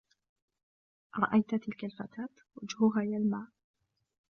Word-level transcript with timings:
رآيت 1.19 1.55
تلك 1.55 1.83
الفتاة؟ 1.85 2.29
وجهها 2.55 3.03
يلمع. 3.03 3.47